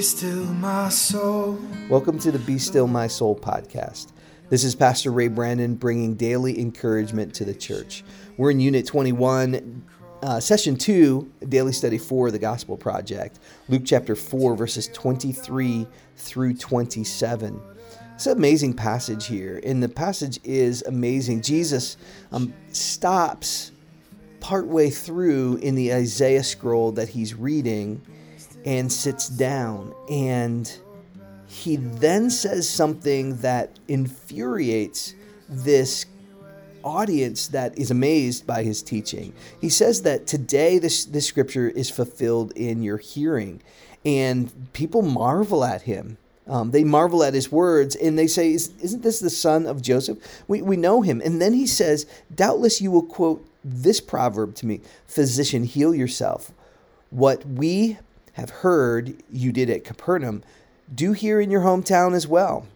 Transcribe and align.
Be 0.00 0.04
still, 0.04 0.46
my 0.54 0.88
soul. 0.88 1.58
Welcome 1.90 2.18
to 2.20 2.32
the 2.32 2.38
Be 2.38 2.58
Still 2.58 2.86
My 2.86 3.06
Soul 3.06 3.38
podcast. 3.38 4.12
This 4.48 4.64
is 4.64 4.74
Pastor 4.74 5.10
Ray 5.12 5.28
Brandon 5.28 5.74
bringing 5.74 6.14
daily 6.14 6.58
encouragement 6.58 7.34
to 7.34 7.44
the 7.44 7.52
church. 7.52 8.02
We're 8.38 8.52
in 8.52 8.60
Unit 8.60 8.86
21, 8.86 9.84
uh, 10.22 10.40
Session 10.40 10.76
2, 10.76 11.30
Daily 11.50 11.74
Study 11.74 11.98
for 11.98 12.30
the 12.30 12.38
Gospel 12.38 12.78
Project, 12.78 13.40
Luke 13.68 13.82
chapter 13.84 14.16
4, 14.16 14.56
verses 14.56 14.88
23 14.88 15.86
through 16.16 16.54
27. 16.54 17.60
It's 18.14 18.24
an 18.24 18.38
amazing 18.38 18.72
passage 18.72 19.26
here, 19.26 19.60
and 19.66 19.82
the 19.82 19.88
passage 19.90 20.40
is 20.44 20.80
amazing. 20.84 21.42
Jesus 21.42 21.98
um, 22.32 22.54
stops 22.72 23.72
partway 24.40 24.88
through 24.88 25.56
in 25.56 25.74
the 25.74 25.92
Isaiah 25.92 26.42
scroll 26.42 26.90
that 26.92 27.10
he's 27.10 27.34
reading 27.34 28.00
and 28.64 28.92
sits 28.92 29.28
down. 29.28 29.94
And 30.08 30.72
he 31.46 31.76
then 31.76 32.30
says 32.30 32.68
something 32.68 33.36
that 33.38 33.78
infuriates 33.88 35.14
this 35.48 36.06
audience 36.82 37.48
that 37.48 37.76
is 37.78 37.90
amazed 37.90 38.46
by 38.46 38.62
his 38.62 38.82
teaching. 38.82 39.32
He 39.60 39.68
says 39.68 40.02
that 40.02 40.26
today 40.26 40.78
this, 40.78 41.04
this 41.04 41.26
scripture 41.26 41.68
is 41.68 41.90
fulfilled 41.90 42.52
in 42.52 42.82
your 42.82 42.98
hearing. 42.98 43.62
And 44.04 44.72
people 44.72 45.02
marvel 45.02 45.64
at 45.64 45.82
him. 45.82 46.16
Um, 46.46 46.70
they 46.70 46.84
marvel 46.84 47.22
at 47.22 47.34
his 47.34 47.52
words 47.52 47.94
and 47.96 48.18
they 48.18 48.26
say, 48.26 48.52
Isn't 48.52 49.02
this 49.02 49.20
the 49.20 49.30
son 49.30 49.66
of 49.66 49.82
Joseph? 49.82 50.18
We, 50.48 50.62
we 50.62 50.76
know 50.76 51.02
him. 51.02 51.20
And 51.24 51.40
then 51.40 51.52
he 51.52 51.66
says, 51.66 52.06
Doubtless 52.34 52.80
you 52.80 52.90
will 52.90 53.04
quote 53.04 53.46
this 53.62 54.00
proverb 54.00 54.54
to 54.56 54.66
me 54.66 54.80
Physician, 55.06 55.64
heal 55.64 55.94
yourself. 55.94 56.52
What 57.10 57.46
we 57.46 57.98
have 58.34 58.50
heard 58.50 59.14
you 59.30 59.52
did 59.52 59.70
at 59.70 59.84
Capernaum, 59.84 60.42
do 60.94 61.12
here 61.12 61.40
in 61.40 61.50
your 61.50 61.62
hometown 61.62 62.14
as 62.14 62.26
well. 62.26 62.66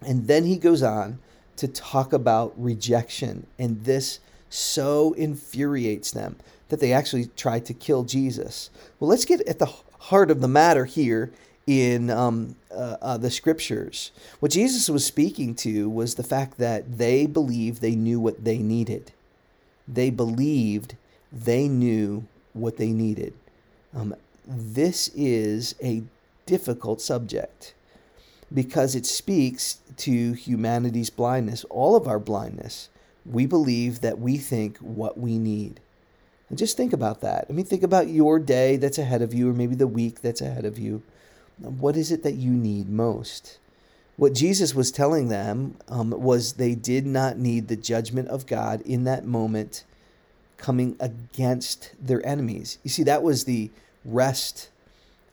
And 0.00 0.26
then 0.26 0.44
he 0.44 0.56
goes 0.56 0.82
on 0.82 1.18
to 1.56 1.68
talk 1.68 2.12
about 2.12 2.52
rejection. 2.56 3.46
And 3.58 3.84
this 3.84 4.20
so 4.48 5.12
infuriates 5.14 6.10
them 6.10 6.36
that 6.68 6.80
they 6.80 6.92
actually 6.92 7.26
try 7.36 7.60
to 7.60 7.74
kill 7.74 8.04
Jesus. 8.04 8.70
Well, 8.98 9.08
let's 9.08 9.24
get 9.24 9.40
at 9.42 9.58
the 9.58 9.72
heart 9.98 10.30
of 10.30 10.40
the 10.40 10.48
matter 10.48 10.84
here 10.84 11.32
in 11.66 12.10
um, 12.10 12.56
uh, 12.70 12.96
uh, 13.02 13.16
the 13.16 13.30
scriptures. 13.30 14.12
What 14.40 14.52
Jesus 14.52 14.88
was 14.88 15.04
speaking 15.04 15.54
to 15.56 15.88
was 15.88 16.14
the 16.14 16.22
fact 16.22 16.58
that 16.58 16.98
they 16.98 17.26
believed 17.26 17.80
they 17.80 17.96
knew 17.96 18.20
what 18.20 18.44
they 18.44 18.58
needed. 18.58 19.12
They 19.88 20.10
believed 20.10 20.96
they 21.32 21.68
knew 21.68 22.26
what 22.52 22.76
they 22.76 22.90
needed. 22.90 23.34
Um, 23.94 24.14
this 24.46 25.08
is 25.14 25.74
a 25.82 26.02
difficult 26.46 27.00
subject 27.00 27.74
because 28.52 28.94
it 28.94 29.04
speaks 29.04 29.80
to 29.96 30.32
humanity's 30.32 31.10
blindness, 31.10 31.64
all 31.64 31.96
of 31.96 32.06
our 32.06 32.18
blindness. 32.18 32.88
We 33.24 33.46
believe 33.46 34.00
that 34.02 34.20
we 34.20 34.36
think 34.36 34.78
what 34.78 35.18
we 35.18 35.36
need. 35.38 35.80
And 36.48 36.56
just 36.56 36.76
think 36.76 36.92
about 36.92 37.22
that. 37.22 37.46
I 37.50 37.52
mean, 37.52 37.66
think 37.66 37.82
about 37.82 38.08
your 38.08 38.38
day 38.38 38.76
that's 38.76 38.98
ahead 38.98 39.20
of 39.20 39.34
you, 39.34 39.50
or 39.50 39.52
maybe 39.52 39.74
the 39.74 39.88
week 39.88 40.22
that's 40.22 40.40
ahead 40.40 40.64
of 40.64 40.78
you. 40.78 41.02
What 41.58 41.96
is 41.96 42.12
it 42.12 42.22
that 42.22 42.34
you 42.34 42.52
need 42.52 42.88
most? 42.88 43.58
What 44.16 44.32
Jesus 44.32 44.74
was 44.74 44.92
telling 44.92 45.28
them 45.28 45.76
um, 45.88 46.10
was 46.10 46.54
they 46.54 46.74
did 46.74 47.04
not 47.04 47.36
need 47.36 47.66
the 47.66 47.76
judgment 47.76 48.28
of 48.28 48.46
God 48.46 48.80
in 48.82 49.04
that 49.04 49.26
moment 49.26 49.84
coming 50.56 50.96
against 51.00 51.92
their 52.00 52.24
enemies. 52.24 52.78
You 52.82 52.90
see, 52.90 53.02
that 53.02 53.22
was 53.22 53.44
the 53.44 53.70
rest 54.06 54.70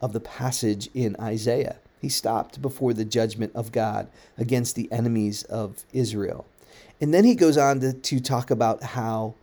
of 0.00 0.12
the 0.12 0.20
passage 0.20 0.88
in 0.94 1.16
Isaiah. 1.20 1.76
He 2.00 2.08
stopped 2.08 2.60
before 2.60 2.92
the 2.92 3.04
judgment 3.04 3.52
of 3.54 3.72
God 3.72 4.08
against 4.36 4.76
the 4.76 4.90
enemies 4.92 5.44
of 5.44 5.84
Israel. 5.92 6.46
And 7.00 7.12
then 7.12 7.24
he 7.24 7.34
goes 7.34 7.56
on 7.56 7.80
to, 7.80 7.92
to 7.92 8.20
talk 8.20 8.50
about 8.50 8.82
how 8.82 9.34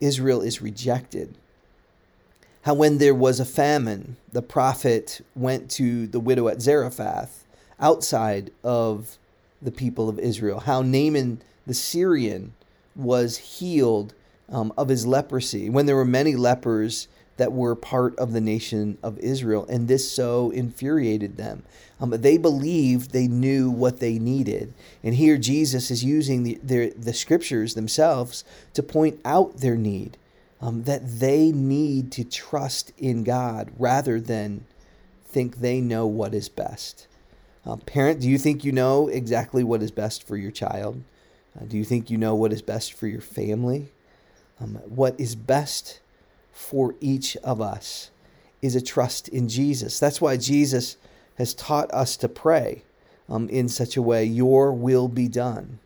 Israel 0.00 0.40
is 0.40 0.62
rejected. 0.62 1.36
How, 2.62 2.74
when 2.74 2.98
there 2.98 3.14
was 3.14 3.40
a 3.40 3.44
famine, 3.44 4.16
the 4.32 4.42
prophet 4.42 5.20
went 5.34 5.70
to 5.72 6.06
the 6.06 6.20
widow 6.20 6.48
at 6.48 6.60
Zarephath 6.60 7.44
outside 7.80 8.50
of 8.64 9.18
the 9.62 9.70
people 9.70 10.08
of 10.08 10.18
Israel. 10.18 10.60
How 10.60 10.82
Naaman 10.82 11.40
the 11.66 11.74
Syrian 11.74 12.54
was 12.96 13.36
healed 13.36 14.14
um, 14.48 14.72
of 14.76 14.88
his 14.88 15.06
leprosy. 15.06 15.68
When 15.68 15.86
there 15.86 15.96
were 15.96 16.04
many 16.04 16.34
lepers 16.34 17.08
that 17.38 17.52
were 17.52 17.74
part 17.74 18.16
of 18.18 18.32
the 18.32 18.40
nation 18.40 18.98
of 19.02 19.18
Israel, 19.18 19.66
and 19.68 19.88
this 19.88 20.10
so 20.10 20.50
infuriated 20.50 21.36
them. 21.36 21.62
Um, 22.00 22.10
they 22.10 22.36
believed 22.36 23.10
they 23.10 23.26
knew 23.26 23.70
what 23.70 24.00
they 24.00 24.18
needed, 24.18 24.74
and 25.02 25.14
here 25.14 25.38
Jesus 25.38 25.90
is 25.90 26.04
using 26.04 26.42
the, 26.42 26.58
their, 26.62 26.90
the 26.90 27.14
scriptures 27.14 27.74
themselves 27.74 28.44
to 28.74 28.82
point 28.82 29.20
out 29.24 29.58
their 29.58 29.76
need, 29.76 30.18
um, 30.60 30.82
that 30.84 31.20
they 31.20 31.50
need 31.50 32.12
to 32.12 32.24
trust 32.24 32.92
in 32.98 33.24
God 33.24 33.70
rather 33.78 34.20
than 34.20 34.64
think 35.24 35.56
they 35.56 35.80
know 35.80 36.06
what 36.06 36.34
is 36.34 36.48
best. 36.48 37.06
Uh, 37.64 37.76
parent, 37.76 38.20
do 38.20 38.28
you 38.28 38.38
think 38.38 38.64
you 38.64 38.72
know 38.72 39.08
exactly 39.08 39.62
what 39.62 39.82
is 39.82 39.90
best 39.90 40.26
for 40.26 40.36
your 40.36 40.50
child? 40.50 41.02
Uh, 41.58 41.64
do 41.66 41.76
you 41.76 41.84
think 41.84 42.10
you 42.10 42.16
know 42.16 42.34
what 42.34 42.52
is 42.52 42.62
best 42.62 42.92
for 42.92 43.06
your 43.06 43.20
family? 43.20 43.88
Um, 44.60 44.76
what 44.86 45.18
is 45.20 45.34
best 45.34 46.00
for 46.58 46.96
each 47.00 47.36
of 47.38 47.60
us 47.60 48.10
is 48.60 48.74
a 48.74 48.80
trust 48.80 49.28
in 49.28 49.48
Jesus. 49.48 50.00
That's 50.00 50.20
why 50.20 50.36
Jesus 50.36 50.96
has 51.36 51.54
taught 51.54 51.88
us 51.94 52.16
to 52.16 52.28
pray 52.28 52.82
um, 53.28 53.48
in 53.48 53.68
such 53.68 53.96
a 53.96 54.02
way, 54.02 54.24
Your 54.24 54.72
will 54.72 55.06
be 55.06 55.28
done. 55.28 55.78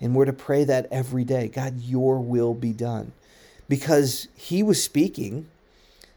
And 0.00 0.14
we're 0.14 0.24
to 0.24 0.32
pray 0.32 0.62
that 0.62 0.86
every 0.92 1.24
day 1.24 1.48
God, 1.48 1.80
Your 1.80 2.20
will 2.20 2.54
be 2.54 2.72
done. 2.72 3.12
Because 3.68 4.28
He 4.36 4.62
was 4.62 4.82
speaking 4.82 5.48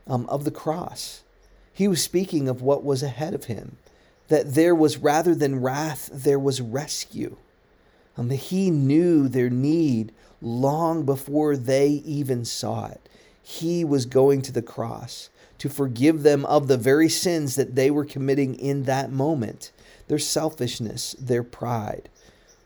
um, 0.05 0.27
of 0.27 0.43
the 0.43 0.51
cross, 0.51 1.23
He 1.73 1.87
was 1.87 2.03
speaking 2.03 2.47
of 2.47 2.61
what 2.61 2.83
was 2.83 3.01
ahead 3.01 3.33
of 3.33 3.45
Him. 3.45 3.77
That 4.27 4.53
there 4.53 4.75
was, 4.75 4.97
rather 4.97 5.33
than 5.33 5.61
wrath, 5.61 6.11
there 6.13 6.39
was 6.39 6.61
rescue. 6.61 7.37
Um, 8.17 8.29
he 8.29 8.69
knew 8.69 9.27
their 9.27 9.49
need 9.49 10.13
long 10.41 11.05
before 11.05 11.57
they 11.57 11.89
even 11.89 12.45
saw 12.45 12.85
it 12.85 13.09
he 13.47 13.85
was 13.85 14.07
going 14.07 14.41
to 14.41 14.51
the 14.51 14.61
cross 14.63 15.29
to 15.59 15.69
forgive 15.69 16.23
them 16.23 16.45
of 16.47 16.67
the 16.67 16.77
very 16.77 17.07
sins 17.07 17.55
that 17.55 17.75
they 17.75 17.91
were 17.91 18.03
committing 18.03 18.55
in 18.55 18.83
that 18.83 19.11
moment 19.11 19.71
their 20.07 20.17
selfishness, 20.19 21.15
their 21.19 21.43
pride. 21.43 22.09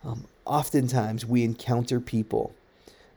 Um, 0.05 0.25
oftentimes, 0.45 1.25
we 1.25 1.43
encounter 1.43 1.99
people 1.99 2.53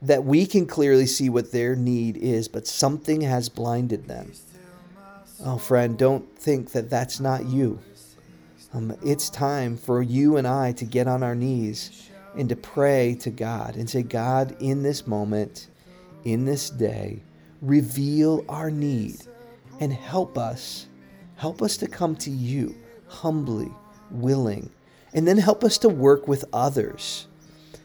that 0.00 0.24
we 0.24 0.44
can 0.44 0.66
clearly 0.66 1.06
see 1.06 1.30
what 1.30 1.52
their 1.52 1.76
need 1.76 2.16
is, 2.16 2.48
but 2.48 2.66
something 2.66 3.20
has 3.20 3.48
blinded 3.48 4.08
them. 4.08 4.32
Oh, 5.44 5.58
friend, 5.58 5.96
don't 5.96 6.36
think 6.36 6.72
that 6.72 6.90
that's 6.90 7.20
not 7.20 7.46
you. 7.46 7.78
Um, 8.74 8.96
it's 9.04 9.30
time 9.30 9.76
for 9.76 10.02
you 10.02 10.36
and 10.36 10.48
I 10.48 10.72
to 10.72 10.84
get 10.84 11.06
on 11.06 11.22
our 11.22 11.36
knees 11.36 12.10
and 12.36 12.48
to 12.48 12.56
pray 12.56 13.14
to 13.20 13.30
God 13.30 13.76
and 13.76 13.88
say, 13.88 14.02
God, 14.02 14.56
in 14.58 14.82
this 14.82 15.06
moment, 15.06 15.68
in 16.24 16.44
this 16.44 16.70
day, 16.70 17.20
reveal 17.62 18.44
our 18.48 18.70
need 18.70 19.16
and 19.80 19.92
help 19.92 20.36
us. 20.36 20.86
Help 21.36 21.62
us 21.62 21.76
to 21.78 21.86
come 21.86 22.14
to 22.16 22.30
you 22.30 22.74
humbly, 23.06 23.70
willing, 24.10 24.70
and 25.14 25.26
then 25.26 25.38
help 25.38 25.64
us 25.64 25.78
to 25.78 25.88
work 25.88 26.26
with 26.28 26.44
others 26.52 27.26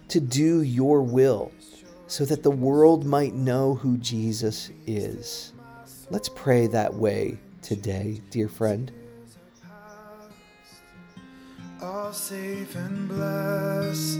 to 0.07 0.19
do 0.19 0.61
your 0.61 1.01
will 1.01 1.51
so 2.07 2.23
that 2.25 2.43
the 2.43 2.51
world 2.51 3.05
might 3.05 3.33
know 3.33 3.75
who 3.75 3.97
Jesus 3.97 4.71
is. 4.85 5.53
Let's 6.09 6.29
pray 6.29 6.67
that 6.67 6.93
way 6.93 7.37
today, 7.61 8.21
dear 8.29 8.47
friend. 8.47 8.91
All 11.81 12.13
safe 12.13 12.75
and 12.75 13.07
blessed, 13.09 14.19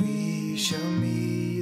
we 0.00 0.56
shall 0.56 0.90
meet 0.92 1.59